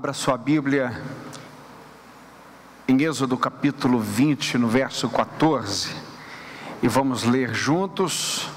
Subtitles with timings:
[0.00, 0.98] Abra sua Bíblia
[2.88, 5.94] em Êxodo capítulo 20, no verso 14,
[6.82, 8.48] e vamos ler juntos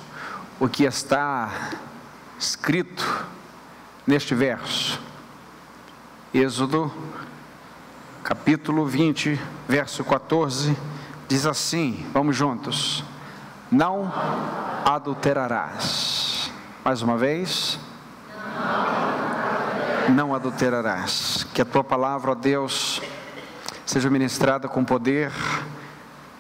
[0.58, 1.52] o que está
[2.40, 3.26] escrito
[4.08, 5.02] neste verso.
[6.34, 6.90] Êxodo
[8.24, 9.38] capítulo 20,
[9.68, 10.78] verso 14,
[11.28, 13.04] diz assim: vamos juntos.
[13.70, 14.10] Não
[14.86, 16.50] adulterarás.
[16.86, 17.83] Mais uma vez.
[20.10, 21.46] Não adulterarás.
[21.54, 23.02] Que a tua palavra, ó Deus,
[23.86, 25.32] seja ministrada com poder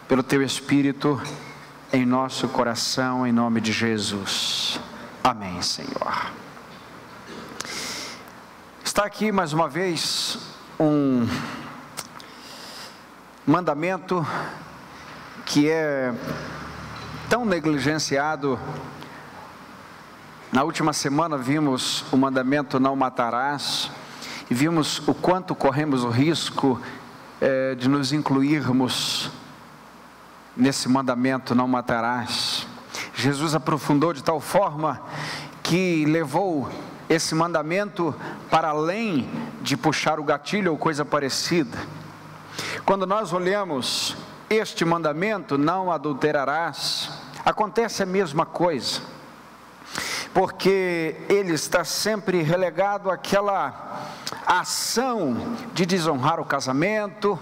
[0.07, 1.21] pelo teu Espírito
[1.91, 4.79] em nosso coração, em nome de Jesus.
[5.23, 6.31] Amém, Senhor.
[8.83, 10.37] Está aqui mais uma vez
[10.79, 11.27] um
[13.45, 14.25] mandamento
[15.45, 16.13] que é
[17.29, 18.59] tão negligenciado.
[20.53, 23.89] Na última semana vimos o mandamento não matarás
[24.51, 26.79] e vimos o quanto corremos o risco
[27.41, 29.31] é, de nos incluirmos
[30.55, 32.67] nesse mandamento não matarás.
[33.15, 35.01] Jesus aprofundou de tal forma
[35.63, 36.69] que levou
[37.09, 38.13] esse mandamento
[38.51, 39.27] para além
[39.59, 41.79] de puxar o gatilho ou coisa parecida.
[42.85, 44.15] Quando nós olhamos
[44.51, 47.09] este mandamento, não adulterarás,
[47.43, 49.01] acontece a mesma coisa,
[50.33, 54.09] porque ele está sempre relegado àquela
[54.47, 57.39] ação de desonrar o casamento,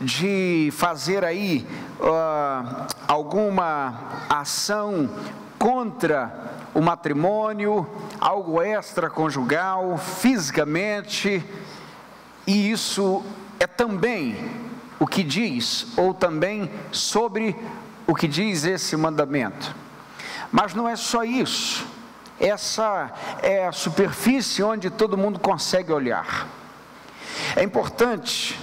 [0.00, 1.66] de fazer aí
[2.00, 5.10] uh, alguma ação
[5.58, 7.86] contra o matrimônio,
[8.18, 11.44] algo extraconjugal, fisicamente,
[12.46, 13.22] e isso
[13.58, 14.50] é também
[14.98, 17.54] o que diz, ou também sobre
[18.06, 19.74] o que diz esse mandamento.
[20.50, 21.86] Mas não é só isso,
[22.40, 23.12] essa
[23.42, 26.48] é a superfície onde todo mundo consegue olhar.
[27.54, 28.58] É importante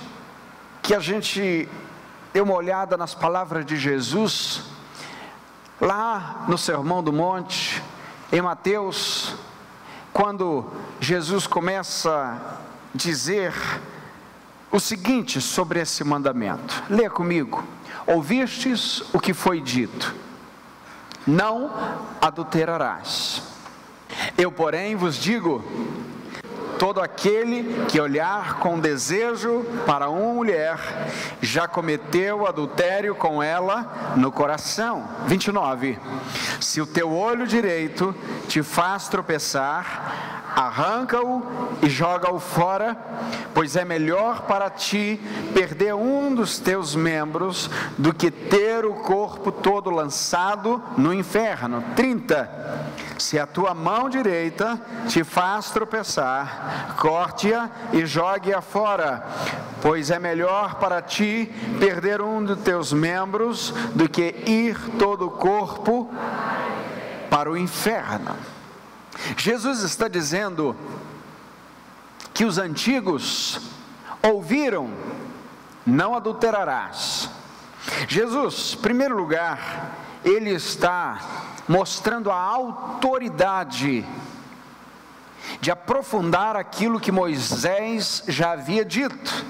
[0.81, 1.69] que a gente
[2.33, 4.63] dê uma olhada nas palavras de Jesus,
[5.79, 7.83] lá no Sermão do Monte,
[8.31, 9.35] em Mateus,
[10.11, 10.65] quando
[10.99, 12.57] Jesus começa a
[12.95, 13.53] dizer
[14.71, 16.83] o seguinte sobre esse mandamento.
[16.89, 17.63] Leia comigo.
[18.05, 20.15] Ouvistes o que foi dito:
[21.25, 21.71] Não
[22.21, 23.26] adulterarás.
[24.37, 25.63] Eu, porém, vos digo:
[26.77, 30.77] todo aquele que olhar com desejo para uma mulher
[31.41, 35.07] já cometeu adultério com ela no coração.
[35.25, 35.97] 29.
[36.59, 38.15] Se o teu olho direito
[38.47, 41.43] te faz tropeçar, arranca-o
[41.83, 42.97] e joga-o fora,
[43.53, 45.21] pois é melhor para ti
[45.53, 51.83] perder um dos teus membros do que ter o corpo todo lançado no inferno.
[51.95, 52.87] 30.
[53.19, 56.66] Se a tua mão direita te faz tropeçar,
[56.97, 59.25] corte-a e jogue-a fora,
[59.81, 65.31] pois é melhor para ti perder um dos teus membros do que ir todo o
[65.31, 66.09] corpo
[67.29, 68.35] para o inferno.
[69.35, 70.75] Jesus está dizendo
[72.33, 73.59] que os antigos
[74.21, 74.89] ouviram:
[75.85, 77.29] não adulterarás.
[78.07, 81.19] Jesus, em primeiro lugar, ele está
[81.67, 84.05] mostrando a autoridade
[85.59, 89.45] de aprofundar aquilo que Moisés já havia dito.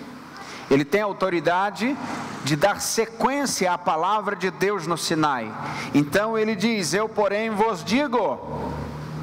[0.69, 1.95] Ele tem autoridade
[2.43, 5.51] de dar sequência à palavra de Deus no Sinai.
[5.93, 8.77] Então ele diz: Eu, porém, vos digo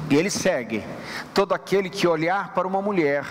[0.09, 0.83] e ele segue:
[1.33, 3.25] todo aquele que olhar para uma mulher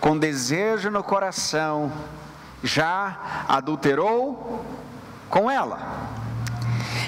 [0.00, 1.92] com desejo no coração,
[2.62, 4.64] já adulterou
[5.28, 6.08] com ela.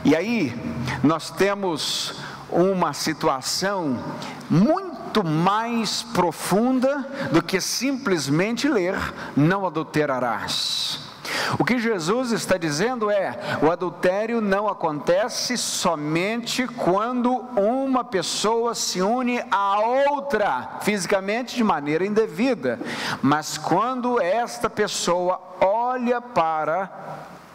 [0.04, 0.54] E aí,
[1.02, 2.14] nós temos
[2.48, 4.02] uma situação
[4.48, 4.89] muito
[5.24, 8.96] mais profunda do que simplesmente ler:
[9.36, 11.10] não adulterarás.
[11.58, 19.00] O que Jesus está dizendo é: o adultério não acontece somente quando uma pessoa se
[19.00, 19.80] une a
[20.10, 22.78] outra fisicamente de maneira indevida,
[23.22, 26.90] mas quando esta pessoa olha para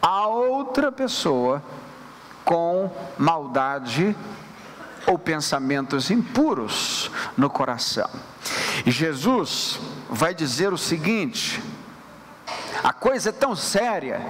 [0.02, 1.64] a outra pessoa
[2.44, 4.16] com maldade
[5.08, 8.10] ou pensamentos impuros no coração.
[8.86, 9.80] Jesus
[10.10, 11.62] vai dizer o seguinte:
[12.84, 14.22] a coisa é tão séria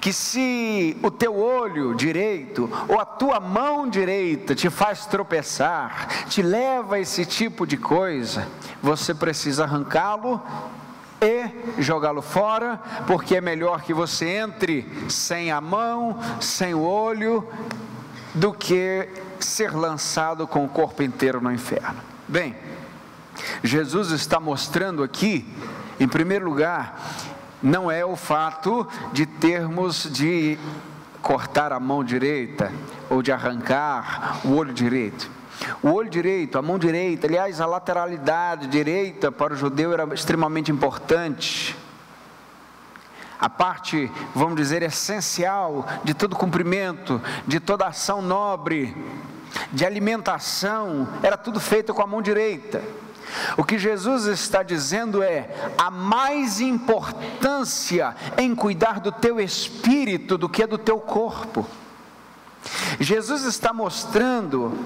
[0.00, 6.42] que se o teu olho direito ou a tua mão direita te faz tropeçar, te
[6.42, 8.46] leva a esse tipo de coisa,
[8.82, 10.40] você precisa arrancá-lo
[11.20, 17.48] e jogá-lo fora, porque é melhor que você entre sem a mão, sem o olho,
[18.34, 19.08] do que
[19.44, 22.00] ser lançado com o corpo inteiro no inferno.
[22.28, 22.56] Bem,
[23.62, 25.46] Jesus está mostrando aqui,
[26.00, 27.00] em primeiro lugar,
[27.62, 30.58] não é o fato de termos de
[31.22, 32.72] cortar a mão direita
[33.10, 35.30] ou de arrancar o olho direito.
[35.82, 40.70] O olho direito, a mão direita, aliás, a lateralidade direita para o judeu era extremamente
[40.70, 41.76] importante.
[43.38, 48.96] A parte, vamos dizer, essencial de todo cumprimento, de toda ação nobre,
[49.72, 52.82] de alimentação, era tudo feito com a mão direita.
[53.56, 60.48] O que Jesus está dizendo é: há mais importância em cuidar do teu espírito do
[60.48, 61.66] que do teu corpo.
[62.98, 64.78] Jesus está mostrando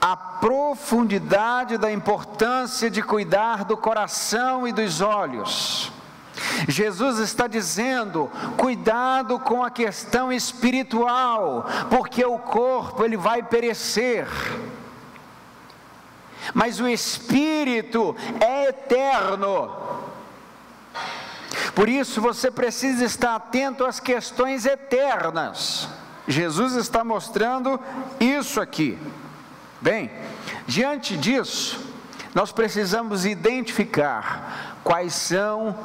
[0.00, 5.92] a profundidade da importância de cuidar do coração e dos olhos.
[6.68, 14.26] Jesus está dizendo: cuidado com a questão espiritual, porque o corpo ele vai perecer.
[16.54, 19.74] Mas o espírito é eterno.
[21.74, 25.88] Por isso você precisa estar atento às questões eternas.
[26.28, 27.80] Jesus está mostrando
[28.18, 28.98] isso aqui.
[29.80, 30.10] Bem,
[30.66, 31.94] diante disso,
[32.34, 35.76] nós precisamos identificar quais são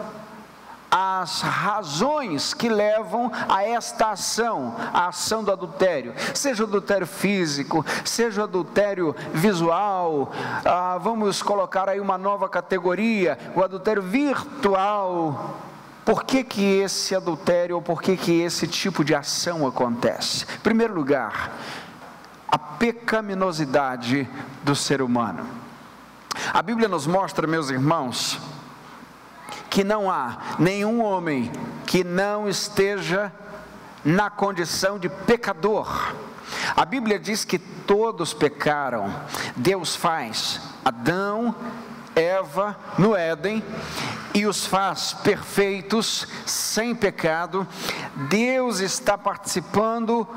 [0.91, 7.85] as razões que levam a esta ação, a ação do adultério, seja o adultério físico,
[8.03, 10.33] seja o adultério visual,
[10.65, 15.55] ah, vamos colocar aí uma nova categoria, o adultério virtual.
[16.03, 20.45] Por que, que esse adultério ou por que, que esse tipo de ação acontece?
[20.55, 21.51] Em primeiro lugar,
[22.49, 24.27] a pecaminosidade
[24.61, 25.45] do ser humano.
[26.53, 28.39] A Bíblia nos mostra, meus irmãos,
[29.71, 31.49] que não há nenhum homem
[31.87, 33.31] que não esteja
[34.03, 36.13] na condição de pecador.
[36.75, 39.13] A Bíblia diz que todos pecaram.
[39.55, 41.55] Deus faz Adão,
[42.13, 43.63] Eva no Éden
[44.33, 47.65] e os faz perfeitos, sem pecado.
[48.29, 50.27] Deus está participando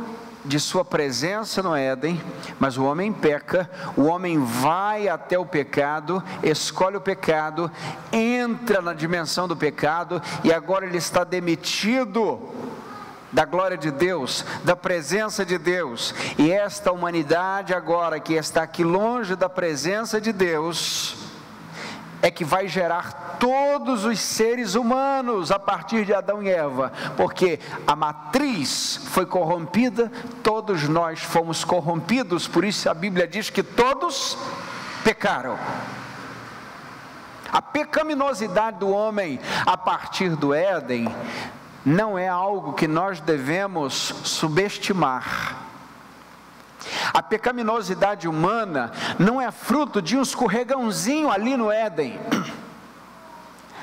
[0.45, 2.21] de sua presença no Éden,
[2.61, 7.71] mas o homem peca, o homem vai até o pecado, escolhe o pecado,
[8.13, 12.41] entra na dimensão do pecado e agora ele está demitido
[13.33, 16.15] da glória de Deus, da presença de Deus.
[16.39, 21.17] E esta humanidade agora que está aqui longe da presença de Deus,
[22.25, 27.61] é que vai gerar todos os seres humanos a partir de Adão e Eva, porque
[27.87, 30.11] a matriz foi corrompida,
[30.43, 34.39] todos nós fomos corrompidos, por isso a Bíblia diz que todos
[35.05, 35.59] pecaram.
[37.53, 41.15] A pecaminosidade do homem a partir do Éden
[41.85, 43.93] não é algo que nós devemos
[44.25, 45.74] subestimar.
[47.15, 48.91] A pecaminosidade humana
[49.21, 52.19] não é fruto de um escorregãozinho ali no Éden.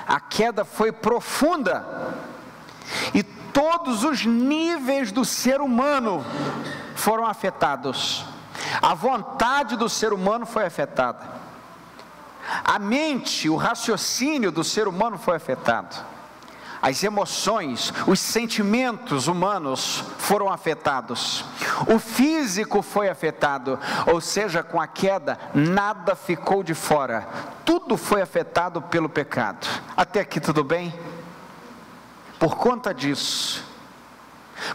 [0.06, 2.14] A queda foi profunda.
[3.14, 6.26] E todos os níveis do ser humano
[6.94, 8.26] foram afetados.
[8.82, 11.26] A vontade do ser humano foi afetada.
[12.66, 15.96] A mente, o raciocínio do ser humano foi afetado
[16.82, 21.46] as emoções, os sentimentos humanos foram afetados,
[21.88, 27.28] o físico foi afetado, ou seja, com a queda, nada ficou de fora,
[27.64, 29.68] tudo foi afetado pelo pecado.
[29.96, 30.94] Até aqui tudo bem?
[32.40, 33.64] Por conta disso,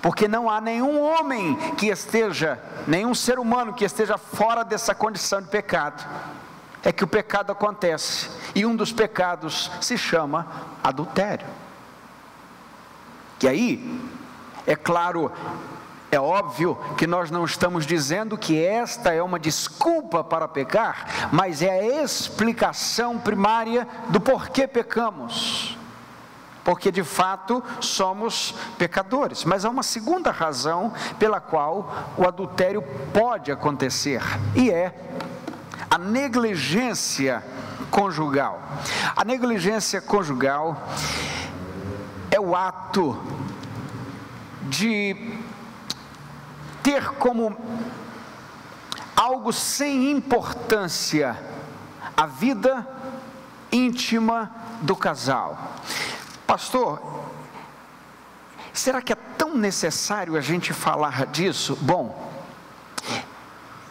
[0.00, 5.42] porque não há nenhum homem que esteja, nenhum ser humano que esteja fora dessa condição
[5.42, 6.06] de pecado.
[6.84, 10.46] É que o pecado acontece, e um dos pecados se chama
[10.84, 11.65] adultério.
[13.42, 14.00] E aí,
[14.66, 15.30] é claro,
[16.10, 21.62] é óbvio que nós não estamos dizendo que esta é uma desculpa para pecar, mas
[21.62, 25.76] é a explicação primária do porquê pecamos.
[26.64, 29.44] Porque de fato somos pecadores.
[29.44, 34.22] Mas há uma segunda razão pela qual o adultério pode acontecer,
[34.54, 34.92] e é
[35.90, 37.44] a negligência
[37.90, 38.60] conjugal.
[39.14, 40.76] A negligência conjugal
[42.36, 43.18] é o ato
[44.64, 45.16] de
[46.82, 47.56] ter como
[49.16, 51.34] algo sem importância
[52.14, 52.86] a vida
[53.72, 54.50] íntima
[54.82, 55.76] do casal.
[56.46, 57.00] Pastor,
[58.70, 61.74] será que é tão necessário a gente falar disso?
[61.80, 62.30] Bom,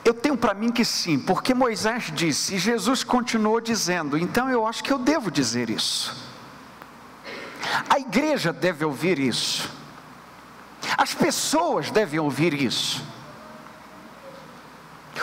[0.03, 4.67] eu tenho para mim que sim, porque Moisés disse e Jesus continuou dizendo, então eu
[4.67, 6.34] acho que eu devo dizer isso.
[7.89, 9.69] A igreja deve ouvir isso.
[10.97, 13.03] As pessoas devem ouvir isso.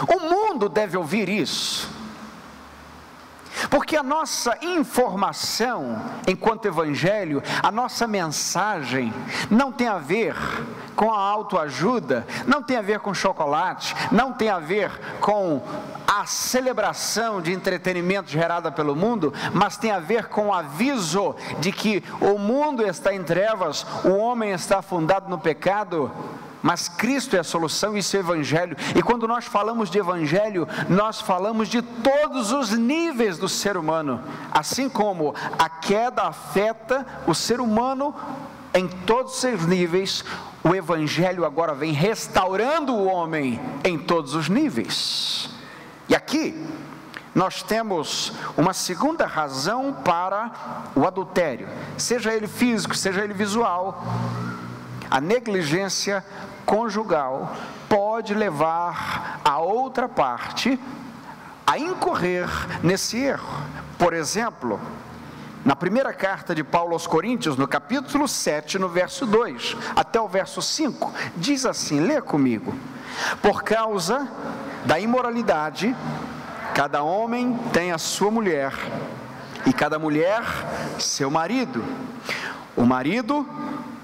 [0.09, 1.89] O mundo deve ouvir isso.
[3.71, 9.13] Porque a nossa informação enquanto evangelho, a nossa mensagem
[9.51, 10.35] não tem a ver
[10.95, 14.91] com a autoajuda, não tem a ver com chocolate, não tem a ver
[15.21, 15.63] com
[16.07, 21.73] a celebração de entretenimento gerada pelo mundo, mas tem a ver com o aviso de
[21.73, 26.11] que o mundo está em trevas, o homem está afundado no pecado
[26.63, 28.77] mas Cristo é a solução, isso é Evangelho.
[28.95, 34.23] E quando nós falamos de Evangelho, nós falamos de todos os níveis do ser humano,
[34.51, 38.15] assim como a queda afeta o ser humano
[38.75, 40.25] em todos os seus níveis,
[40.65, 45.51] o Evangelho agora vem restaurando o homem em todos os níveis.
[46.09, 46.67] E aqui,
[47.35, 50.53] nós temos uma segunda razão para
[50.95, 54.05] o adultério, seja ele físico, seja ele visual.
[55.11, 56.25] A negligência
[56.65, 57.55] conjugal
[57.89, 60.79] pode levar a outra parte
[61.67, 62.49] a incorrer
[62.83, 63.63] nesse erro.
[63.99, 64.81] Por exemplo,
[65.65, 70.27] na primeira carta de Paulo aos Coríntios, no capítulo 7, no verso 2 até o
[70.29, 72.75] verso 5, diz assim: lê comigo.
[73.41, 74.29] Por causa
[74.85, 75.95] da imoralidade,
[76.75, 78.73] cada homem tem a sua mulher,
[79.65, 80.43] e cada mulher
[80.99, 81.85] seu marido.
[82.75, 83.47] O marido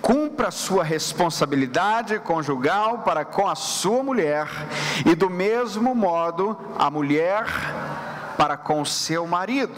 [0.00, 4.48] cumpra sua responsabilidade conjugal para com a sua mulher,
[5.04, 7.44] e do mesmo modo a mulher
[8.36, 9.74] para com seu marido.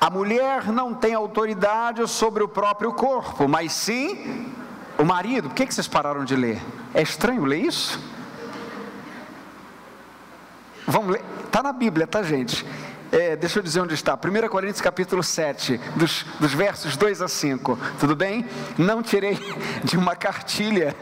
[0.00, 4.52] A mulher não tem autoridade sobre o próprio corpo, mas sim
[4.98, 5.48] o marido.
[5.48, 6.62] Por que, que vocês pararam de ler?
[6.94, 8.00] É estranho ler isso?
[10.86, 11.24] Vamos ler.
[11.44, 12.64] Está na Bíblia, tá, gente?
[13.16, 14.12] É, deixa eu dizer onde está.
[14.12, 17.78] 1 Coríntios capítulo 7, dos, dos versos 2 a 5.
[17.98, 18.44] Tudo bem?
[18.76, 19.38] Não tirei
[19.82, 20.94] de uma cartilha.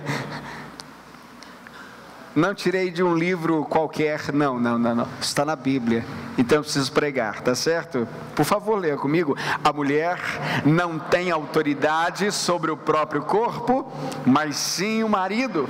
[2.32, 4.32] Não tirei de um livro qualquer.
[4.32, 5.08] Não, não, não, não.
[5.20, 6.04] Está na Bíblia.
[6.38, 8.06] Então eu preciso pregar, tá certo?
[8.36, 9.36] Por favor, leia comigo.
[9.64, 10.20] A mulher
[10.64, 13.92] não tem autoridade sobre o próprio corpo,
[14.24, 15.68] mas sim o marido.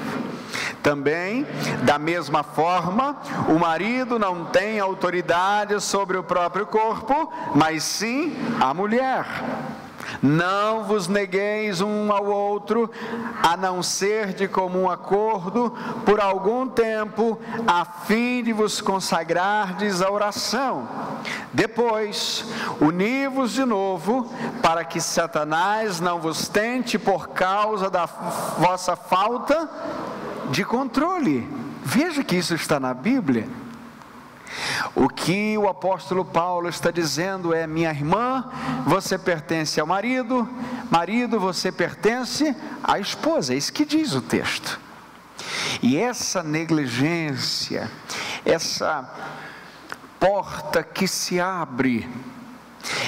[0.84, 1.46] Também,
[1.84, 3.16] da mesma forma,
[3.48, 9.24] o marido não tem autoridade sobre o próprio corpo, mas sim a mulher.
[10.22, 12.90] Não vos negueis um ao outro,
[13.42, 15.74] a não ser de comum acordo,
[16.04, 20.86] por algum tempo, a fim de vos consagrardes à oração.
[21.50, 22.44] Depois,
[22.78, 29.66] uni-vos de novo, para que Satanás não vos tente por causa da vossa falta
[30.50, 31.48] de controle.
[31.84, 33.48] Veja que isso está na Bíblia.
[34.94, 38.44] O que o apóstolo Paulo está dizendo é: minha irmã,
[38.86, 40.48] você pertence ao marido,
[40.90, 43.54] marido, você pertence à esposa.
[43.54, 44.80] É isso que diz o texto.
[45.82, 47.90] E essa negligência,
[48.44, 49.10] essa
[50.20, 52.08] porta que se abre,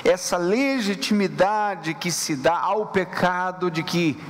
[0.04, 4.20] essa legitimidade que se dá ao pecado de que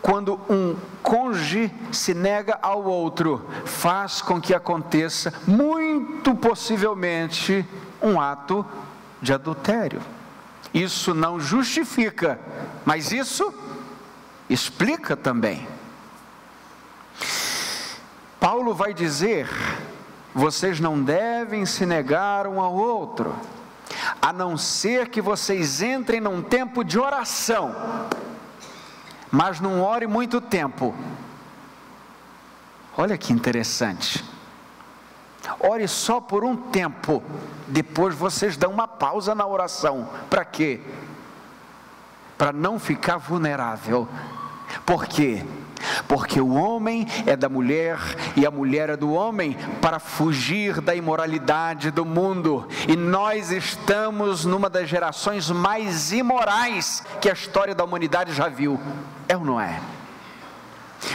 [0.00, 7.64] quando um cônjuge se nega ao outro, faz com que aconteça, muito possivelmente,
[8.02, 8.66] um ato
[9.22, 10.02] de adultério.
[10.74, 12.40] Isso não justifica,
[12.84, 13.54] mas isso
[14.50, 15.64] explica também.
[18.40, 19.48] Paulo vai dizer:
[20.34, 23.32] vocês não devem se negar um ao outro,
[24.20, 27.72] a não ser que vocês entrem num tempo de oração
[29.30, 30.94] mas não ore muito tempo.
[32.96, 34.24] Olha que interessante.
[35.60, 37.22] Ore só por um tempo,
[37.66, 40.08] depois vocês dão uma pausa na oração.
[40.28, 40.80] Para quê?
[42.36, 44.08] Para não ficar vulnerável.
[44.84, 45.44] Por quê?
[46.46, 47.98] O homem é da mulher
[48.36, 52.66] e a mulher é do homem para fugir da imoralidade do mundo.
[52.88, 58.80] E nós estamos numa das gerações mais imorais que a história da humanidade já viu.
[59.28, 59.80] É ou não é?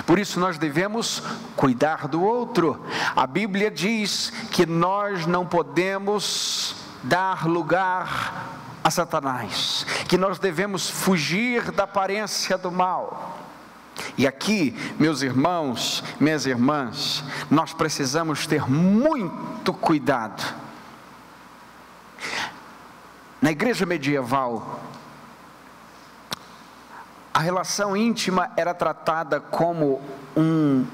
[0.05, 1.23] Por isso nós devemos
[1.55, 2.83] cuidar do outro.
[3.15, 11.71] A Bíblia diz que nós não podemos dar lugar a Satanás, que nós devemos fugir
[11.71, 13.40] da aparência do mal.
[14.21, 20.43] E aqui, meus irmãos, minhas irmãs, nós precisamos ter muito cuidado.
[23.41, 24.79] Na igreja medieval,
[27.33, 29.99] a relação íntima era tratada como
[30.37, 30.85] um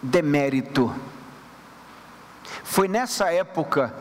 [0.00, 0.94] demérito.
[2.62, 3.92] Foi nessa época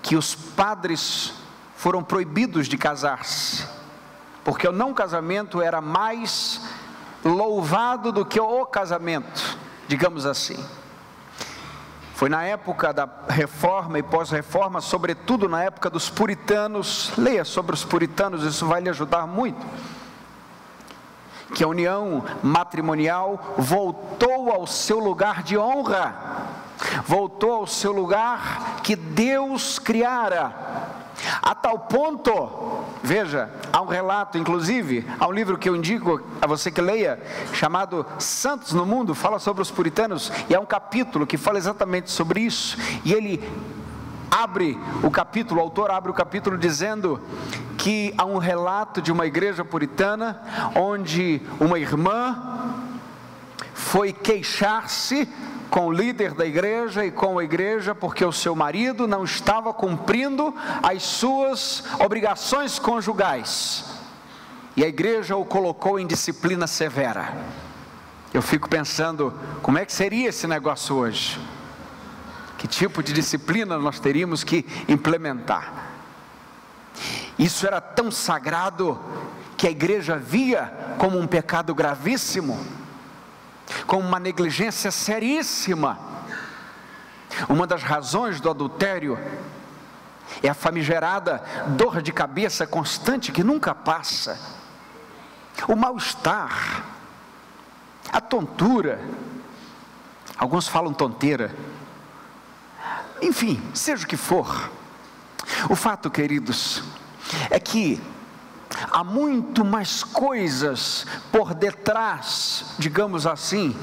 [0.00, 1.34] que os padres
[1.74, 3.66] foram proibidos de casar-se,
[4.44, 6.60] porque o não casamento era mais
[7.24, 10.62] louvado do que o casamento, digamos assim.
[12.14, 17.12] Foi na época da reforma e pós-reforma, sobretudo na época dos puritanos.
[17.16, 19.64] Leia sobre os puritanos, isso vai lhe ajudar muito.
[21.54, 26.14] Que a união matrimonial voltou ao seu lugar de honra,
[27.06, 30.54] voltou ao seu lugar que Deus criara
[31.42, 36.46] a tal ponto, veja, há um relato, inclusive, há um livro que eu indico a
[36.46, 37.20] você que leia,
[37.52, 42.10] chamado Santos no Mundo, fala sobre os puritanos, e há um capítulo que fala exatamente
[42.10, 43.42] sobre isso, e ele
[44.30, 47.20] abre o capítulo, o autor abre o capítulo dizendo
[47.76, 50.40] que há um relato de uma igreja puritana
[50.74, 52.36] onde uma irmã
[53.90, 55.28] foi queixar-se
[55.68, 59.74] com o líder da igreja e com a igreja, porque o seu marido não estava
[59.74, 63.84] cumprindo as suas obrigações conjugais.
[64.76, 67.34] E a igreja o colocou em disciplina severa.
[68.32, 71.40] Eu fico pensando, como é que seria esse negócio hoje?
[72.58, 75.72] Que tipo de disciplina nós teríamos que implementar?
[77.36, 79.00] Isso era tão sagrado
[79.56, 82.80] que a igreja via como um pecado gravíssimo
[83.86, 85.98] com uma negligência seríssima.
[87.48, 89.18] Uma das razões do adultério
[90.42, 91.42] é a famigerada
[91.76, 94.38] dor de cabeça constante que nunca passa,
[95.68, 96.84] o mal-estar,
[98.12, 99.00] a tontura,
[100.36, 101.54] alguns falam tonteira,
[103.20, 104.70] enfim, seja o que for.
[105.68, 106.82] O fato, queridos,
[107.50, 108.00] é que
[108.90, 113.76] há muito mais coisas por detrás, digamos assim,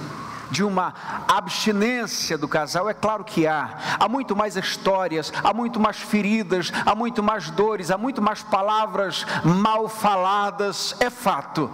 [0.49, 0.93] de uma
[1.27, 3.97] abstinência do casal, é claro que há.
[3.99, 8.43] Há muito mais histórias, há muito mais feridas, há muito mais dores, há muito mais
[8.43, 11.69] palavras mal faladas, é fato.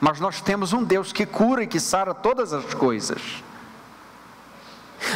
[0.00, 3.20] Mas nós temos um Deus que cura e que sara todas as coisas.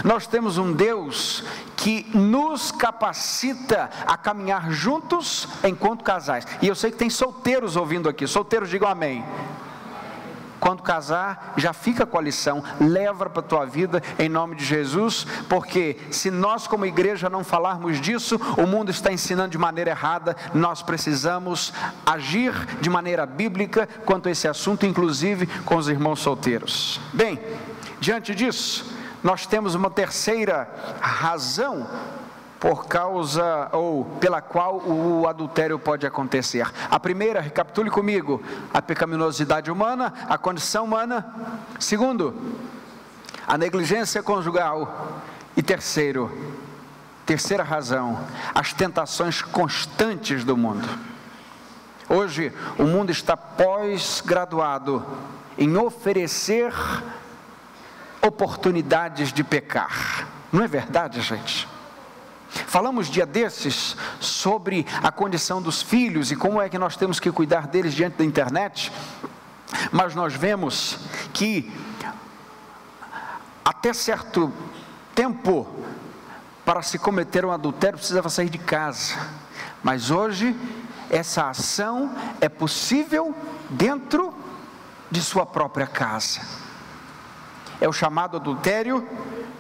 [0.03, 1.45] Nós temos um Deus
[1.85, 6.47] que nos capacita a caminhar juntos enquanto casais.
[6.63, 8.27] E eu sei que tem solteiros ouvindo aqui.
[8.27, 9.23] Solteiros, digam amém.
[10.59, 14.65] Quando casar, já fica com a lição, leva para a tua vida em nome de
[14.65, 19.91] Jesus, porque se nós, como igreja, não falarmos disso, o mundo está ensinando de maneira
[19.91, 21.71] errada, nós precisamos
[22.07, 26.99] agir de maneira bíblica quanto a esse assunto, inclusive com os irmãos solteiros.
[27.13, 27.39] Bem,
[28.01, 30.69] diante disso, nós temos uma terceira
[31.01, 31.89] razão
[32.61, 36.71] por causa ou pela qual o adultério pode acontecer.
[36.91, 41.27] A primeira, recapitule comigo, a pecaminosidade humana, a condição humana.
[41.81, 42.35] Segundo,
[43.47, 45.23] a negligência conjugal.
[45.57, 46.31] E terceiro,
[47.25, 48.21] terceira razão,
[48.55, 50.87] as tentações constantes do mundo.
[52.11, 55.03] Hoje, o mundo está pós-graduado
[55.57, 56.75] em oferecer
[58.27, 60.27] oportunidades de pecar.
[60.51, 61.69] Não é verdade, gente?
[62.49, 67.31] Falamos dia desses sobre a condição dos filhos e como é que nós temos que
[67.31, 68.93] cuidar deles diante da internet,
[69.93, 70.99] mas nós vemos
[71.33, 71.71] que
[73.65, 74.53] até certo
[75.15, 75.67] tempo
[76.65, 79.15] para se cometer um adultério precisava sair de casa,
[79.83, 80.57] mas hoje
[81.11, 83.35] essa ação é possível
[83.69, 84.33] dentro
[85.11, 86.64] de sua própria casa
[87.85, 89.07] é o chamado adultério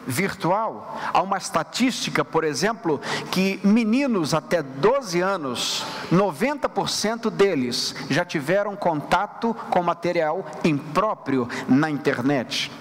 [0.07, 0.99] virtual.
[1.13, 2.99] Há uma estatística, por exemplo,
[3.31, 12.73] que meninos até 12 anos, 90% deles já tiveram contato com material impróprio na internet.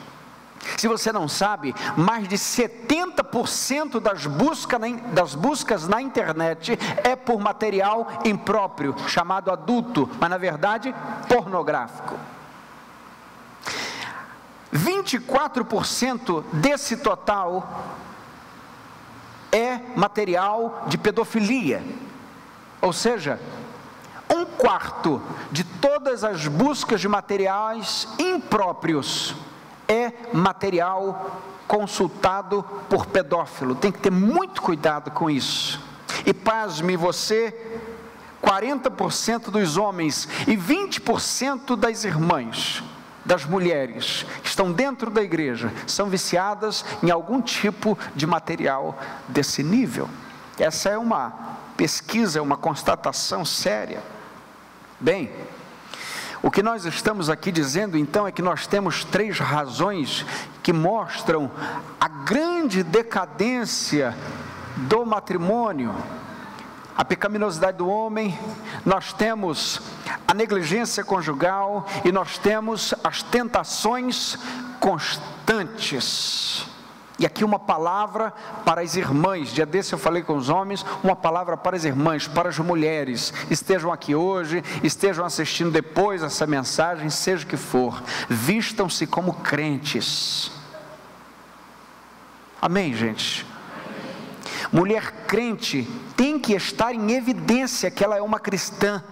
[0.77, 4.79] Se você não sabe, mais de 70% das, busca,
[5.11, 10.95] das buscas na internet é por material impróprio, chamado adulto, mas na verdade
[11.27, 12.15] pornográfico.
[14.73, 17.85] 24% desse total
[19.51, 21.83] é material de pedofilia.
[22.81, 23.39] Ou seja,
[24.29, 29.35] um quarto de todas as buscas de materiais impróprios
[29.87, 33.75] é material consultado por pedófilo.
[33.75, 35.79] Tem que ter muito cuidado com isso.
[36.25, 37.53] E pasme você,
[38.41, 42.83] 40% dos homens e 20% das irmãs
[43.25, 49.63] das mulheres que estão dentro da igreja são viciadas em algum tipo de material desse
[49.63, 50.09] nível.
[50.57, 51.33] Essa é uma
[51.77, 54.01] pesquisa, é uma constatação séria.
[54.99, 55.31] Bem,
[56.41, 60.25] o que nós estamos aqui dizendo então é que nós temos três razões
[60.61, 61.49] que mostram
[61.99, 64.15] a grande decadência
[64.75, 65.95] do matrimônio
[66.95, 68.37] a pecaminosidade do homem,
[68.85, 69.81] nós temos
[70.27, 74.37] a negligência conjugal e nós temos as tentações
[74.79, 76.67] constantes.
[77.19, 78.33] E aqui uma palavra
[78.65, 79.53] para as irmãs.
[79.53, 83.33] Dia desse eu falei com os homens, uma palavra para as irmãs, para as mulheres.
[83.49, 88.01] Estejam aqui hoje, estejam assistindo depois essa mensagem, seja o que for.
[88.27, 90.51] Vistam-se como crentes.
[92.61, 93.52] Amém, gente?
[94.73, 99.03] Mulher crente tem que estar em evidência que ela é uma cristã.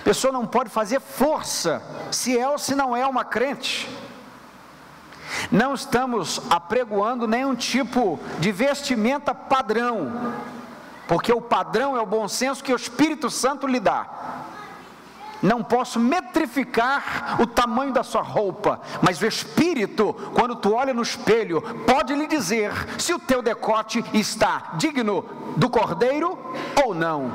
[0.00, 3.88] A pessoa não pode fazer força se é ou se não é uma crente.
[5.50, 10.34] Não estamos apregoando nenhum tipo de vestimenta padrão,
[11.06, 14.06] porque o padrão é o bom senso que o Espírito Santo lhe dá.
[15.42, 21.02] Não posso metrificar o tamanho da sua roupa, mas o Espírito, quando tu olha no
[21.02, 25.24] espelho, pode lhe dizer se o teu decote está digno
[25.56, 26.36] do cordeiro
[26.84, 27.30] ou não.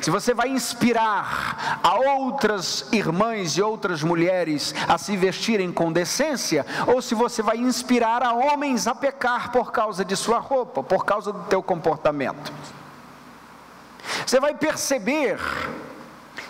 [0.00, 6.64] Se você vai inspirar a outras irmãs e outras mulheres a se vestirem com decência,
[6.86, 11.04] ou se você vai inspirar a homens a pecar por causa de sua roupa, por
[11.04, 12.52] causa do teu comportamento.
[14.26, 15.38] Você vai perceber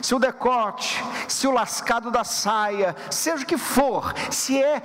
[0.04, 4.82] se o decote, se o lascado da saia, seja o que for, se é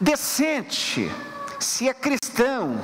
[0.00, 1.12] decente,
[1.60, 2.80] se é cristão,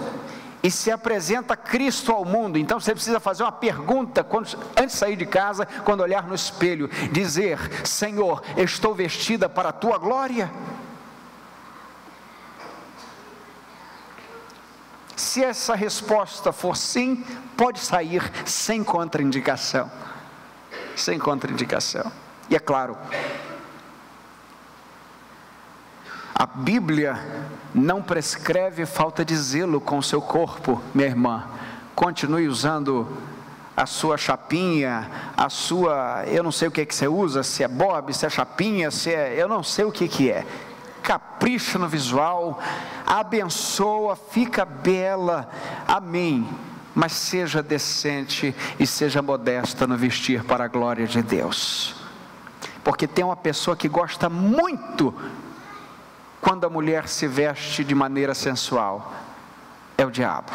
[0.62, 2.58] e se apresenta Cristo ao mundo.
[2.58, 6.34] Então você precisa fazer uma pergunta quando, antes de sair de casa, quando olhar no
[6.34, 10.52] espelho, dizer: Senhor, estou vestida para a tua glória?
[15.16, 17.24] Se essa resposta for sim,
[17.56, 19.90] pode sair sem contraindicação.
[20.96, 22.10] Sem contraindicação.
[22.48, 22.96] E é claro,
[26.34, 27.16] a Bíblia
[27.72, 31.44] não prescreve falta de zelo com o seu corpo, minha irmã.
[31.94, 33.06] Continue usando
[33.76, 37.62] a sua chapinha, a sua, eu não sei o que, é que você usa, se
[37.62, 40.44] é bob, se é chapinha, se é, eu não sei o que, que é.
[41.04, 42.58] Capricha no visual,
[43.06, 45.48] abençoa, fica bela,
[45.86, 46.48] amém.
[46.94, 51.94] Mas seja decente e seja modesta no vestir para a glória de Deus.
[52.84, 55.14] Porque tem uma pessoa que gosta muito
[56.40, 59.12] quando a mulher se veste de maneira sensual?
[59.96, 60.52] É o diabo.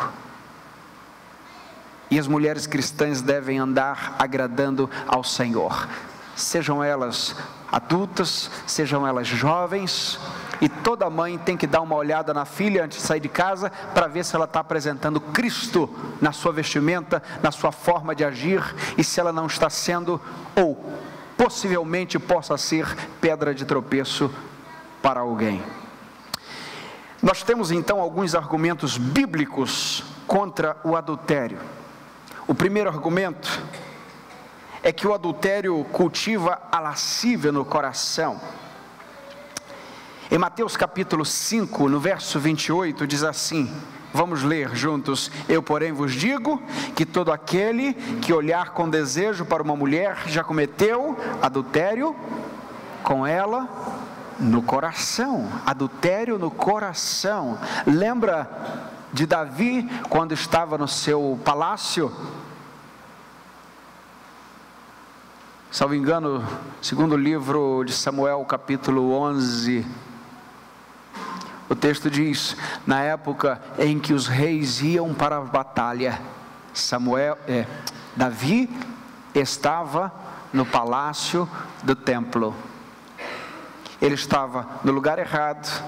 [2.11, 5.87] E as mulheres cristãs devem andar agradando ao Senhor,
[6.35, 7.35] sejam elas
[7.71, 10.19] adultas, sejam elas jovens,
[10.61, 13.71] e toda mãe tem que dar uma olhada na filha antes de sair de casa
[13.93, 15.89] para ver se ela está apresentando Cristo
[16.21, 18.63] na sua vestimenta, na sua forma de agir
[18.97, 20.19] e se ela não está sendo
[20.55, 20.83] ou
[21.37, 22.85] possivelmente possa ser
[23.21, 24.29] pedra de tropeço
[25.01, 25.63] para alguém.
[27.21, 31.59] Nós temos então alguns argumentos bíblicos contra o adultério.
[32.47, 33.61] O primeiro argumento
[34.81, 38.39] é que o adultério cultiva a lascívia no coração.
[40.31, 43.67] Em Mateus capítulo 5, no verso 28, diz assim:
[44.13, 45.31] Vamos ler juntos.
[45.49, 46.61] Eu, porém, vos digo
[46.95, 52.15] que todo aquele que olhar com desejo para uma mulher já cometeu adultério
[53.01, 53.67] com ela
[54.39, 57.57] no coração, adultério no coração.
[57.87, 62.15] Lembra de Davi quando estava no seu palácio?
[65.71, 66.47] Salvo engano,
[66.83, 69.83] segundo livro de Samuel, capítulo 11,
[71.69, 76.19] o texto diz: na época em que os reis iam para a batalha,
[76.73, 77.65] Samuel, é,
[78.15, 78.69] Davi
[79.33, 80.11] estava
[80.51, 81.47] no palácio
[81.83, 82.55] do templo
[84.01, 85.83] ele estava no lugar errado,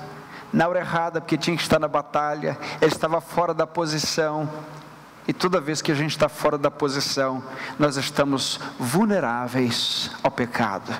[0.51, 4.49] na hora errada, porque tinha que estar na batalha, ele estava fora da posição.
[5.27, 7.43] E toda vez que a gente está fora da posição,
[7.79, 10.91] nós estamos vulneráveis ao pecado.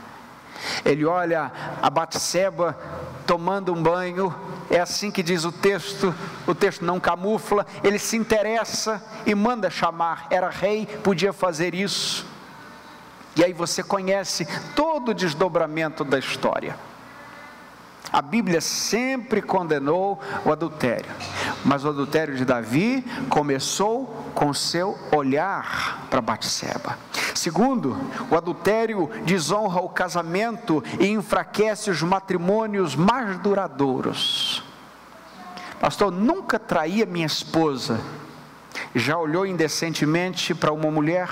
[0.86, 2.78] Ele olha a Batseba
[3.26, 4.34] tomando um banho,
[4.70, 6.14] é assim que diz o texto,
[6.48, 12.26] o texto não camufla, ele se interessa e manda chamar, era rei, podia fazer isso.
[13.36, 16.76] E aí você conhece todo o desdobramento da história.
[18.12, 21.10] A Bíblia sempre condenou o adultério,
[21.64, 26.98] mas o adultério de Davi começou com seu olhar para Batseba.
[27.34, 27.98] Segundo,
[28.30, 34.62] o adultério desonra o casamento e enfraquece os matrimônios mais duradouros.
[35.80, 38.00] Pastor, nunca traía minha esposa.
[38.94, 41.30] Já olhou indecentemente para uma mulher?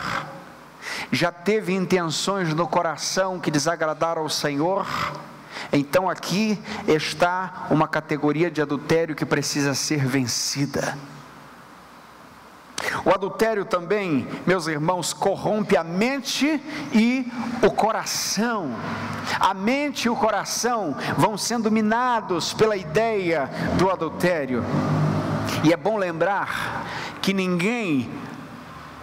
[1.12, 4.88] Já teve intenções no coração que desagradaram ao Senhor?
[5.72, 10.98] Então aqui está uma categoria de adultério que precisa ser vencida.
[13.06, 16.62] O adultério também, meus irmãos, corrompe a mente
[16.94, 18.72] e o coração.
[19.40, 24.64] A mente e o coração vão sendo minados pela ideia do adultério.
[25.64, 26.86] E é bom lembrar
[27.22, 28.10] que ninguém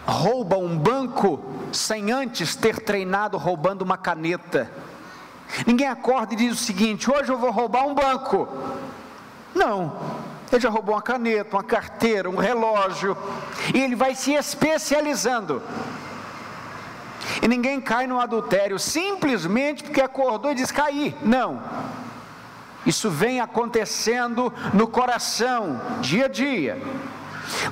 [0.07, 1.43] rouba um banco
[1.73, 4.71] sem antes ter treinado roubando uma caneta.
[5.67, 8.49] Ninguém acorda e diz o seguinte: hoje eu vou roubar um banco.
[9.55, 9.97] Não,
[10.53, 13.17] ele já roubou uma caneta, uma carteira, um relógio,
[13.75, 15.63] e ele vai se especializando.
[17.43, 21.17] E ninguém cai no adultério simplesmente porque acordou e diz cair.
[21.23, 21.63] Não.
[22.85, 26.81] Isso vem acontecendo no coração, dia a dia.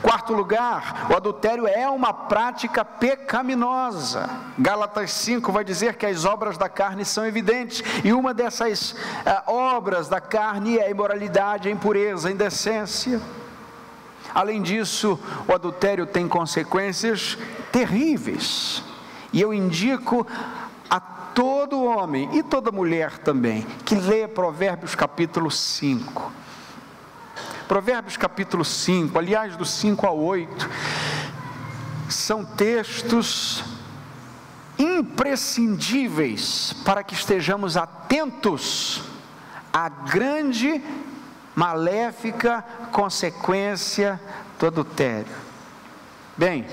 [0.02, 4.28] Quarto lugar, o adultério é uma prática pecaminosa.
[4.58, 9.50] Gálatas 5 vai dizer que as obras da carne são evidentes, e uma dessas uh,
[9.52, 13.20] obras da carne é a imoralidade, a impureza, a indecência.
[14.34, 17.38] Além disso, o adultério tem consequências
[17.70, 18.82] terríveis.
[19.32, 20.26] E eu indico
[20.90, 26.43] a todo homem e toda mulher também que lê Provérbios capítulo 5
[27.68, 30.68] Provérbios capítulo 5, aliás, do 5 ao 8,
[32.10, 33.64] são textos
[34.78, 39.00] imprescindíveis para que estejamos atentos
[39.72, 40.82] à grande,
[41.54, 44.20] maléfica consequência
[44.58, 45.34] do adultério.
[46.36, 46.66] Bem,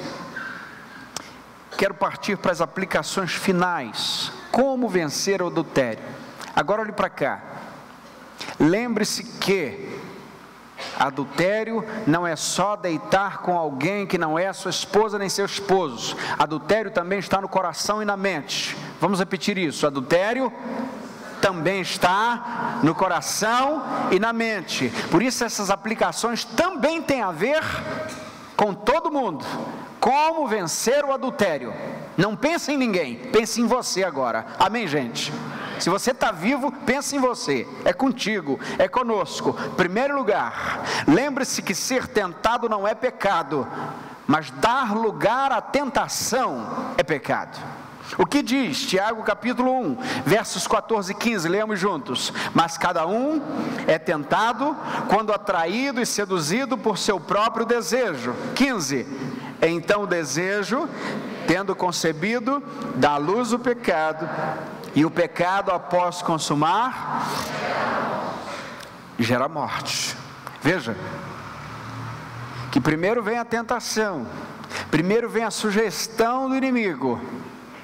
[1.77, 4.31] quero partir para as aplicações finais.
[4.51, 6.03] Como vencer o adultério?
[6.53, 7.41] Agora olhe para cá.
[8.59, 10.00] Lembre-se que
[10.97, 16.15] Adultério não é só deitar com alguém que não é sua esposa nem seu esposo.
[16.37, 18.75] Adultério também está no coração e na mente.
[18.99, 19.87] Vamos repetir isso.
[19.87, 20.51] Adultério
[21.41, 24.91] também está no coração e na mente.
[25.09, 27.61] Por isso essas aplicações também têm a ver
[28.55, 29.45] com todo mundo.
[29.99, 31.73] Como vencer o adultério?
[32.17, 34.45] Não pense em ninguém, pense em você agora.
[34.59, 35.31] Amém, gente?
[35.79, 37.67] Se você está vivo, pense em você.
[37.83, 39.53] É contigo, é conosco.
[39.75, 43.67] Primeiro lugar, lembre-se que ser tentado não é pecado,
[44.27, 47.57] mas dar lugar à tentação é pecado.
[48.17, 52.33] O que diz Tiago capítulo 1, versos 14 e 15, leamos juntos.
[52.53, 53.41] Mas cada um
[53.87, 54.75] é tentado
[55.07, 58.35] quando atraído e seduzido por seu próprio desejo.
[58.53, 59.07] 15.
[59.61, 60.89] Então o desejo,
[61.51, 62.63] tendo concebido,
[62.95, 64.29] dá luz o pecado,
[64.95, 67.27] e o pecado, após consumar,
[69.19, 70.15] gera morte.
[70.61, 70.95] Veja,
[72.71, 74.25] que primeiro vem a tentação,
[74.89, 77.19] primeiro vem a sugestão do inimigo,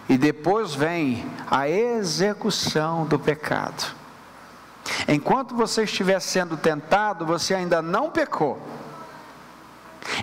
[0.08, 3.93] e depois vem a execução do pecado.
[5.10, 8.62] Enquanto você estiver sendo tentado, você ainda não pecou.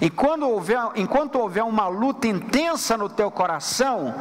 [0.00, 4.14] E quando houver, enquanto houver uma luta intensa no teu coração,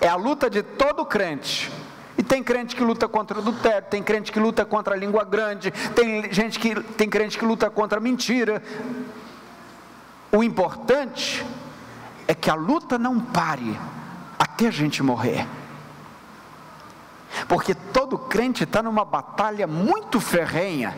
[0.00, 1.70] é a luta de todo crente
[2.18, 5.24] e tem crente que luta contra o adultério, tem crente que luta contra a língua
[5.24, 8.60] grande, tem gente que tem crente que luta contra a mentira.
[10.32, 11.46] O importante
[12.26, 13.78] é que a luta não pare
[14.36, 15.46] até a gente morrer.
[17.46, 20.96] Porque todo crente está numa batalha muito ferrenha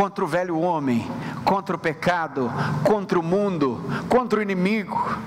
[0.00, 1.06] contra o velho homem,
[1.44, 2.50] contra o pecado,
[2.82, 5.18] contra o mundo, contra o inimigo.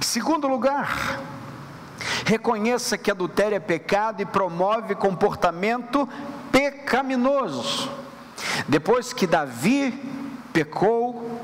[0.00, 1.18] Segundo lugar,
[2.24, 6.08] Reconheça que adultério é pecado e promove comportamento
[6.52, 7.90] pecaminoso.
[8.68, 9.92] Depois que Davi
[10.52, 11.40] pecou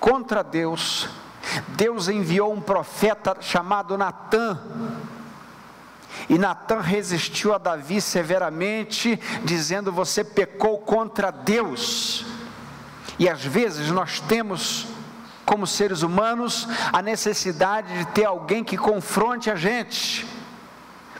[0.00, 1.08] contra Deus,
[1.68, 4.58] Deus enviou um profeta chamado Natã.
[6.28, 12.24] E Natã resistiu a Davi severamente, dizendo: Você pecou contra Deus.
[13.18, 14.86] E às vezes nós temos
[15.48, 20.26] como seres humanos, a necessidade de ter alguém que confronte a gente.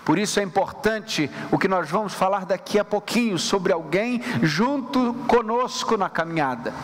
[0.05, 5.15] Por isso é importante o que nós vamos falar daqui a pouquinho sobre alguém junto
[5.27, 6.75] conosco na caminhada.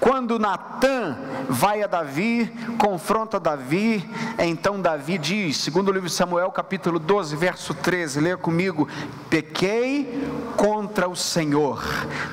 [0.00, 1.16] Quando Natã
[1.48, 7.36] vai a Davi, confronta Davi, então Davi diz, segundo o livro de Samuel, capítulo 12,
[7.36, 8.88] verso 13, leia comigo:
[9.28, 11.82] Pequei contra o Senhor.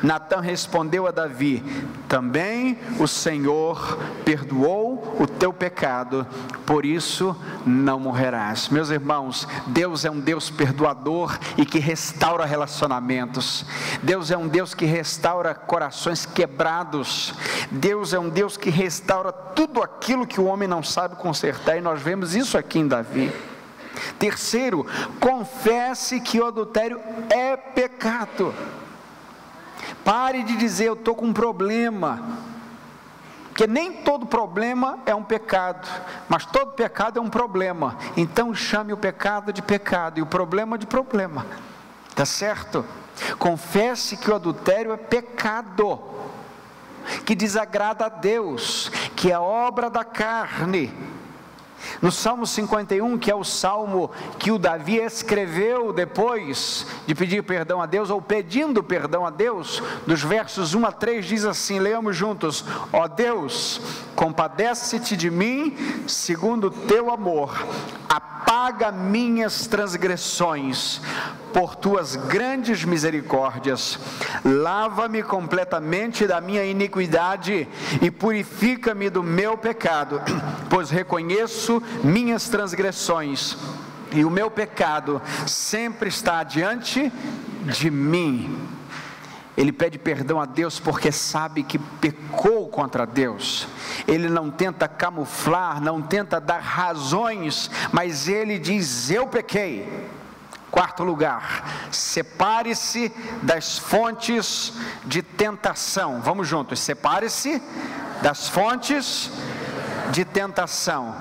[0.04, 1.64] Natã respondeu a Davi:
[2.08, 6.26] Também o Senhor perdoou o teu pecado,
[6.66, 7.36] por isso
[7.66, 8.70] não morrerás.
[8.70, 13.66] Meus irmãos, Deus é um Deus perdoador e que restaura relacionamentos.
[14.04, 17.34] Deus é um Deus que restaura corações quebrados.
[17.72, 21.82] Deus é um Deus que restaura tudo aquilo que o homem não sabe consertar, e
[21.82, 23.32] nós vemos isso aqui em Davi.
[24.18, 24.86] Terceiro,
[25.20, 27.00] confesse que o adultério
[27.30, 28.54] é pecado.
[30.04, 32.38] Pare de dizer eu estou com um problema.
[33.50, 35.86] Porque nem todo problema é um pecado,
[36.30, 37.98] mas todo pecado é um problema.
[38.16, 41.46] Então chame o pecado de pecado e o problema de problema.
[42.16, 42.86] Tá certo?
[43.38, 46.00] Confesse que o adultério é pecado,
[47.26, 50.92] que desagrada a Deus, que é obra da carne.
[52.02, 57.82] No Salmo 51, que é o salmo que o Davi escreveu depois de pedir perdão
[57.82, 62.16] a Deus, ou pedindo perdão a Deus, dos versos 1 a 3, diz assim: leamos
[62.16, 63.82] juntos: Ó Deus,
[64.16, 65.76] compadece-te de mim,
[66.08, 67.66] segundo o teu amor,
[68.08, 71.02] apaga minhas transgressões,
[71.54, 74.00] por tuas grandes misericórdias,
[74.44, 77.68] lava-me completamente da minha iniquidade
[78.02, 80.22] e purifica-me do meu pecado,
[80.70, 83.58] pois reconheço minhas transgressões
[84.12, 87.12] e o meu pecado sempre está diante
[87.66, 88.68] de mim.
[89.56, 93.68] Ele pede perdão a Deus porque sabe que pecou contra Deus.
[94.08, 100.08] Ele não tenta camuflar, não tenta dar razões, mas ele diz: Eu pequei.
[100.72, 106.22] Quarto lugar, separe-se das fontes de tentação.
[106.22, 107.62] Vamos juntos, separe-se
[108.22, 109.32] das fontes
[110.12, 111.16] de tentação.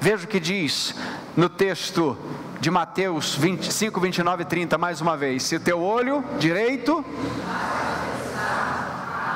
[0.00, 0.94] Veja o que diz
[1.36, 2.16] no texto
[2.60, 5.42] de Mateus 25, 29 e 30, mais uma vez.
[5.42, 7.04] Se o teu olho direito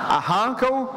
[0.08, 0.88] arranca-o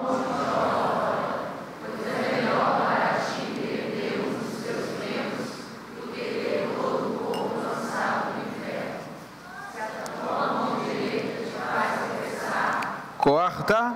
[13.24, 13.94] corta.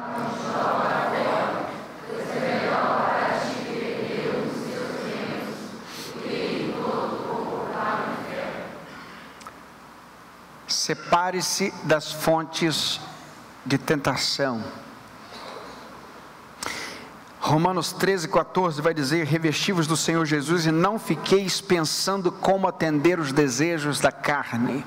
[10.65, 13.01] Separe-se das fontes
[13.65, 14.63] de tentação.
[17.41, 23.19] Romanos 13, 14 vai dizer: Revestivos do Senhor Jesus e não fiqueis pensando como atender
[23.19, 24.85] os desejos da carne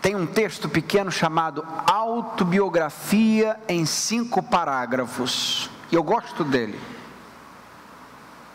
[0.00, 6.80] tem um texto pequeno chamado Autobiografia em cinco parágrafos, e eu gosto dele,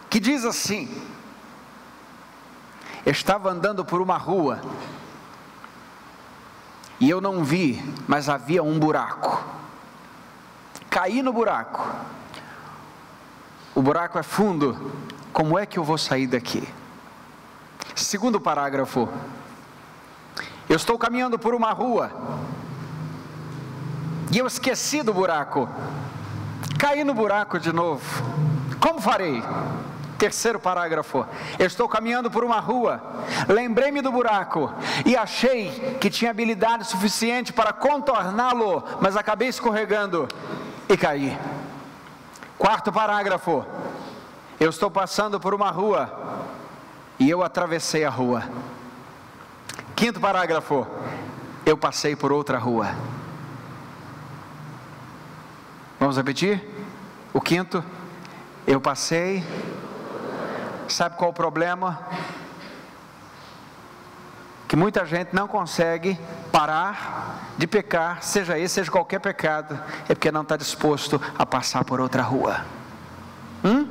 [0.10, 1.02] que diz assim:
[3.06, 4.62] Estava andando por uma rua,
[7.00, 9.44] e eu não vi, mas havia um buraco.
[10.90, 11.88] Caí no buraco.
[13.76, 14.94] O buraco é fundo.
[15.34, 16.66] Como é que eu vou sair daqui?
[17.94, 19.10] Segundo parágrafo.
[20.68, 22.12] Eu estou caminhando por uma rua
[24.32, 25.70] e eu esqueci do buraco.
[26.80, 28.04] Caí no buraco de novo.
[28.80, 29.44] Como farei?
[30.18, 31.26] Terceiro parágrafo.
[31.60, 33.02] Eu estou caminhando por uma rua,
[33.48, 34.74] lembrei-me do buraco
[35.06, 40.28] e achei que tinha habilidade suficiente para contorná-lo, mas acabei escorregando
[40.88, 41.38] e caí.
[42.58, 43.66] Quarto parágrafo.
[44.60, 46.12] Eu estou passando por uma rua
[47.20, 48.44] e eu atravessei a rua.
[49.96, 50.86] Quinto parágrafo.
[51.66, 52.94] Eu passei por outra rua.
[56.00, 56.62] Vamos repetir?
[57.34, 57.84] O quinto.
[58.68, 59.44] Eu passei.
[60.90, 62.00] Sabe qual o problema?
[64.68, 66.20] Que muita gente não consegue
[66.52, 69.80] parar de pecar, seja esse, seja qualquer pecado,
[70.10, 72.66] é porque não está disposto a passar por outra rua.
[73.64, 73.88] Hum?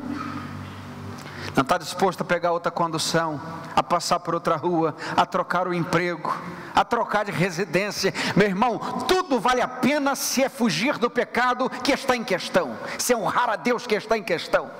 [1.55, 3.41] Não está disposto a pegar outra condução,
[3.75, 6.37] a passar por outra rua, a trocar o emprego,
[6.75, 8.13] a trocar de residência.
[8.35, 12.77] Meu irmão, tudo vale a pena se é fugir do pecado que está em questão,
[12.99, 14.71] se é honrar a Deus que está em questão.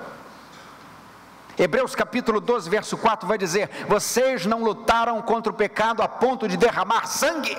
[1.57, 6.47] Hebreus capítulo 12, verso 4 vai dizer: Vocês não lutaram contra o pecado a ponto
[6.47, 7.57] de derramar sangue.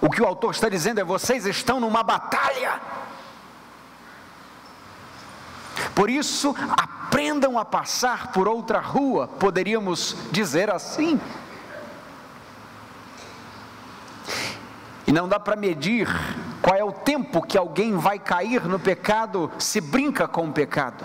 [0.00, 2.80] O que o autor está dizendo é: vocês estão numa batalha.
[5.94, 11.20] Por isso, aprendam a passar por outra rua, poderíamos dizer assim.
[15.06, 16.08] E não dá para medir
[16.60, 21.04] qual é o tempo que alguém vai cair no pecado se brinca com o pecado.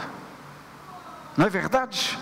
[1.37, 2.17] Não é verdade?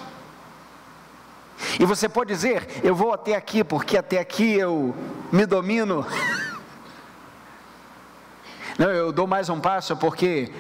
[1.79, 4.93] E você pode dizer, eu vou até aqui porque até aqui eu
[5.31, 6.05] me domino.
[8.77, 10.51] Não, eu dou mais um passo porque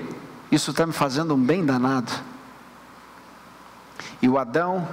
[0.51, 2.11] isso está me fazendo um bem danado.
[4.21, 4.87] E o Adão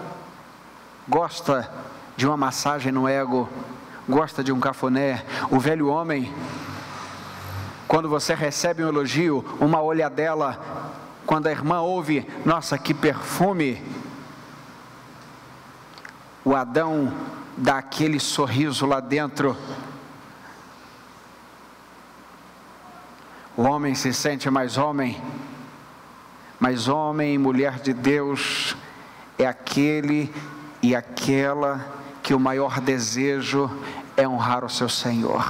[1.09, 1.71] gosta
[2.17, 3.49] de uma massagem no ego,
[4.09, 5.25] gosta de um cafuné.
[5.51, 6.33] O velho homem,
[7.87, 10.59] quando você recebe um elogio, uma olhadela,
[11.27, 13.83] quando a irmã ouve, nossa, que perfume.
[16.45, 17.13] O Adão
[17.57, 19.57] dá aquele sorriso lá dentro
[23.57, 25.23] O homem se sente mais homem,
[26.59, 28.77] mas homem e mulher de Deus
[29.39, 30.33] é aquele
[30.83, 33.71] e aquela que o maior desejo
[34.17, 35.45] é honrar o seu Senhor.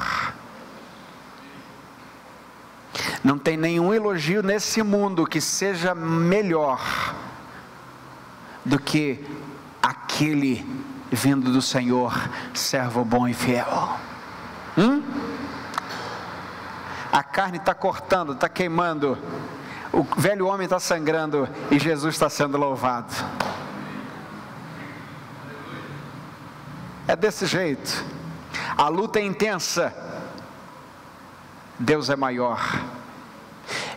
[3.23, 7.15] Não tem nenhum elogio nesse mundo que seja melhor
[8.65, 9.25] do que
[9.83, 10.65] aquele
[11.11, 12.13] vindo do Senhor,
[12.53, 13.99] servo bom e fiel.
[14.77, 15.03] Hum?
[17.15, 19.17] A carne está cortando, está queimando,
[19.93, 23.15] o velho homem está sangrando e Jesus está sendo louvado.
[27.07, 28.05] É desse jeito.
[28.77, 29.95] A luta é intensa.
[31.79, 32.61] Deus é maior.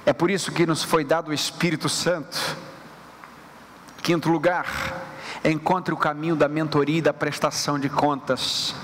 [0.05, 2.37] É por isso que nos foi dado o Espírito Santo.
[4.03, 4.67] Quinto lugar,
[5.43, 8.75] encontre o caminho da mentoria e da prestação de contas.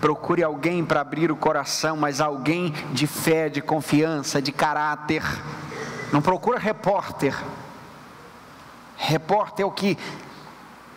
[0.00, 5.22] Procure alguém para abrir o coração, mas alguém de fé, de confiança, de caráter.
[6.12, 7.36] Não procura repórter.
[8.96, 9.98] Repórter é o que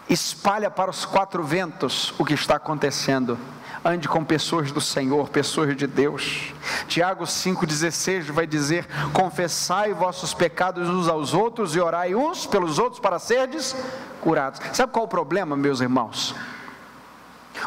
[0.10, 3.38] espalha para os quatro ventos o que está acontecendo.
[3.86, 6.54] Ande com pessoas do Senhor, pessoas de Deus.
[6.88, 13.01] Tiago 5,16 vai dizer: Confessai vossos pecados uns aos outros e orai uns pelos outros
[13.01, 13.76] para serdes
[14.22, 14.62] curados.
[14.72, 16.34] Sabe qual é o problema, meus irmãos?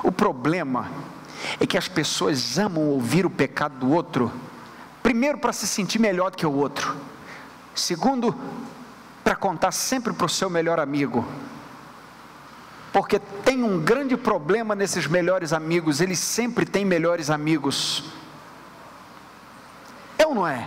[0.03, 0.89] O problema
[1.61, 4.33] é que as pessoas amam ouvir o pecado do outro,
[5.03, 6.97] primeiro para se sentir melhor do que o outro,
[7.75, 8.35] segundo,
[9.23, 11.27] para contar sempre para o seu melhor amigo
[12.97, 18.05] porque tem um grande problema nesses melhores amigos, eles sempre têm melhores amigos.
[20.17, 20.67] É ou não é?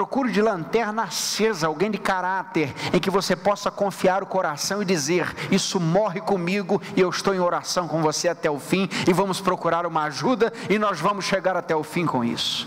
[0.00, 4.84] Procure de lanterna acesa, alguém de caráter, em que você possa confiar o coração e
[4.86, 9.12] dizer: Isso morre comigo e eu estou em oração com você até o fim, e
[9.12, 12.66] vamos procurar uma ajuda e nós vamos chegar até o fim com isso.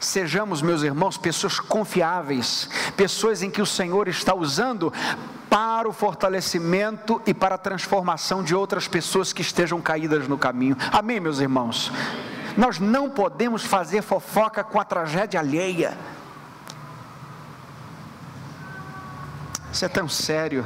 [0.00, 4.92] Sejamos, meus irmãos, pessoas confiáveis, pessoas em que o Senhor está usando
[5.48, 10.76] para o fortalecimento e para a transformação de outras pessoas que estejam caídas no caminho.
[10.90, 11.92] Amém, meus irmãos?
[12.56, 15.96] Nós não podemos fazer fofoca com a tragédia alheia.
[19.72, 20.64] Isso é tão sério.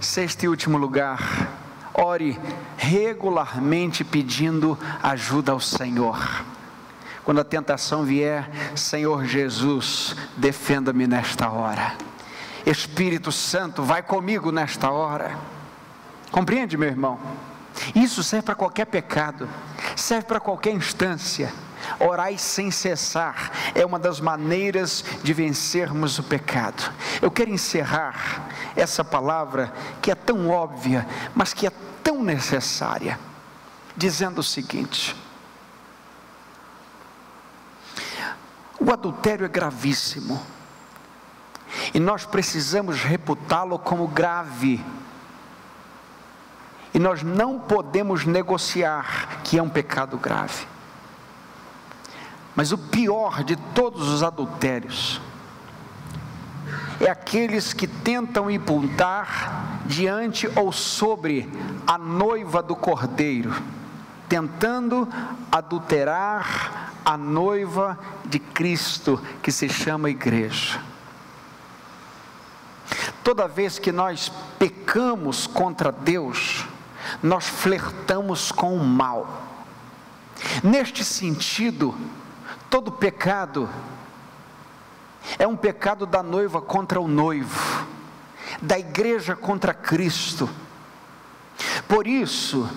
[0.00, 1.48] Sexto e último lugar,
[1.94, 2.38] ore
[2.76, 6.44] regularmente pedindo ajuda ao Senhor.
[7.24, 11.94] Quando a tentação vier, Senhor Jesus, defenda-me nesta hora.
[12.64, 15.38] Espírito Santo, vai comigo nesta hora.
[16.30, 17.18] Compreende, meu irmão?
[17.94, 19.48] Isso serve para qualquer pecado,
[19.94, 21.52] serve para qualquer instância.
[22.00, 26.92] Orai sem cessar é uma das maneiras de vencermos o pecado.
[27.22, 29.72] Eu quero encerrar essa palavra
[30.02, 31.72] que é tão óbvia, mas que é
[32.02, 33.18] tão necessária,
[33.96, 35.14] dizendo o seguinte:
[38.78, 40.40] O adultério é gravíssimo.
[41.92, 44.84] E nós precisamos reputá-lo como grave.
[46.96, 50.66] E nós não podemos negociar que é um pecado grave.
[52.54, 55.20] Mas o pior de todos os adultérios
[56.98, 61.46] é aqueles que tentam imputar diante ou sobre
[61.86, 63.54] a noiva do cordeiro,
[64.26, 65.06] tentando
[65.52, 70.80] adulterar a noiva de Cristo que se chama igreja.
[73.22, 76.64] Toda vez que nós pecamos contra Deus,
[77.22, 79.44] nós flertamos com o mal.
[80.62, 81.94] Neste sentido,
[82.68, 83.68] todo pecado
[85.38, 87.86] é um pecado da noiva contra o noivo,
[88.62, 90.48] da igreja contra Cristo
[91.88, 92.68] por isso,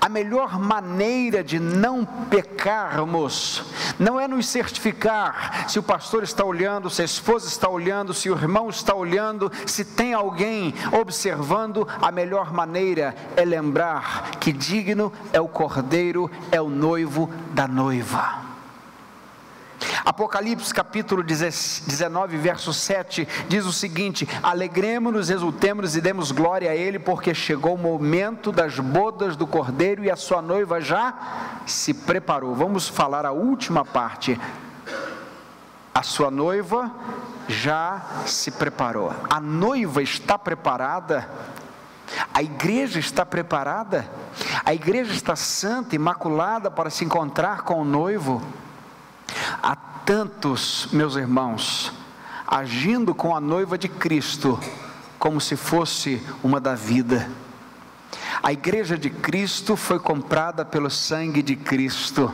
[0.00, 3.62] a melhor maneira de não pecarmos
[3.98, 8.28] não é nos certificar se o pastor está olhando, se a esposa está olhando, se
[8.28, 11.86] o irmão está olhando, se tem alguém observando.
[12.00, 18.55] A melhor maneira é lembrar que digno é o cordeiro, é o noivo da noiva.
[20.04, 26.98] Apocalipse capítulo 19, verso 7 diz o seguinte: Alegremos-nos, exultemos e demos glória a Ele,
[26.98, 31.14] porque chegou o momento das bodas do cordeiro e a sua noiva já
[31.66, 32.54] se preparou.
[32.54, 34.38] Vamos falar a última parte.
[35.94, 36.90] A sua noiva
[37.48, 39.12] já se preparou.
[39.30, 41.28] A noiva está preparada.
[42.32, 44.06] A igreja está preparada.
[44.64, 48.42] A igreja está santa, imaculada para se encontrar com o noivo.
[50.06, 51.92] Tantos, meus irmãos,
[52.46, 54.56] agindo com a noiva de Cristo
[55.18, 57.28] como se fosse uma da vida.
[58.40, 62.32] A igreja de Cristo foi comprada pelo sangue de Cristo.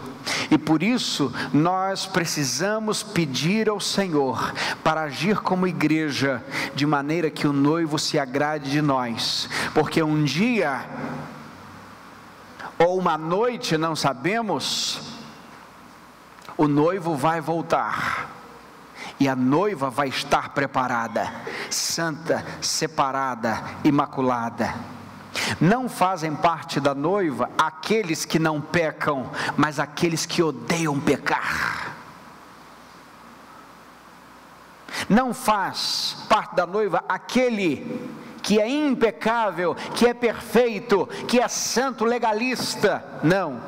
[0.50, 4.52] E por isso nós precisamos pedir ao Senhor
[4.84, 6.44] para agir como igreja,
[6.74, 10.84] de maneira que o noivo se agrade de nós, porque um dia
[12.78, 15.21] ou uma noite, não sabemos,
[16.56, 18.30] o noivo vai voltar
[19.18, 21.32] e a noiva vai estar preparada,
[21.70, 24.74] santa, separada, imaculada.
[25.60, 31.94] Não fazem parte da noiva aqueles que não pecam, mas aqueles que odeiam pecar.
[35.08, 38.10] Não faz parte da noiva aquele
[38.42, 43.04] que é impecável, que é perfeito, que é santo legalista.
[43.22, 43.60] Não.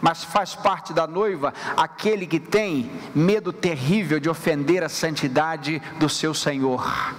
[0.00, 6.08] Mas faz parte da noiva aquele que tem medo terrível de ofender a santidade do
[6.08, 7.14] seu Senhor.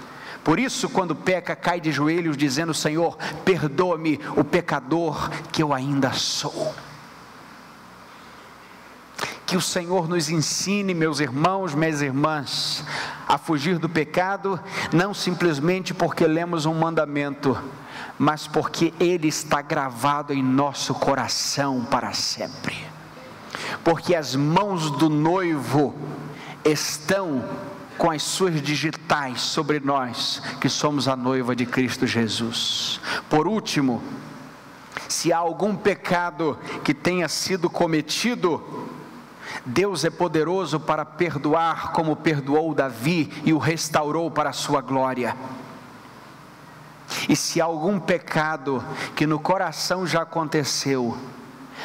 [0.46, 6.12] Por isso, quando peca, cai de joelhos, dizendo: Senhor, perdoa-me, o pecador que eu ainda
[6.12, 6.72] sou.
[9.44, 12.84] Que o Senhor nos ensine, meus irmãos, minhas irmãs,
[13.26, 14.60] a fugir do pecado,
[14.92, 17.56] não simplesmente porque lemos um mandamento,
[18.18, 22.76] mas porque ele está gravado em nosso coração para sempre.
[23.84, 25.94] Porque as mãos do noivo
[26.64, 27.44] estão
[27.96, 33.00] com as suas digitais sobre nós, que somos a noiva de Cristo Jesus.
[33.28, 34.02] Por último,
[35.08, 38.62] se há algum pecado que tenha sido cometido,
[39.64, 45.36] Deus é poderoso para perdoar, como perdoou Davi e o restaurou para a sua glória.
[47.28, 51.16] E se há algum pecado que no coração já aconteceu,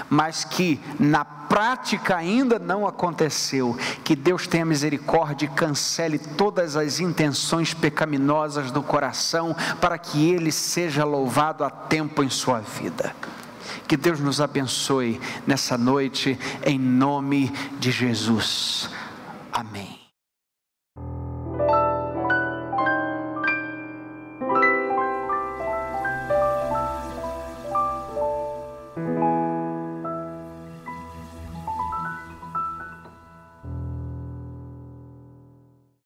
[0.09, 6.99] mas que na prática ainda não aconteceu, que Deus tenha misericórdia e cancele todas as
[6.99, 13.13] intenções pecaminosas do coração, para que Ele seja louvado a tempo em sua vida.
[13.87, 18.89] Que Deus nos abençoe nessa noite, em nome de Jesus.
[19.51, 19.90] Amém.